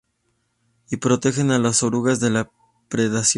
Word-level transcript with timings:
Y 0.89 0.97
protegen 0.97 1.51
a 1.51 1.59
las 1.59 1.83
orugas 1.83 2.19
de 2.19 2.31
la 2.31 2.49
predación. 2.89 3.29